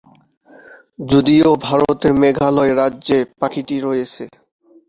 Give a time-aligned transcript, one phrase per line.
[1.09, 4.23] যদিও ভারতের মেঘালয় রাজ্যে পাখিটি রয়েছে।